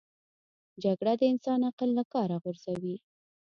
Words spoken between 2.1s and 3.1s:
کاره غورځوي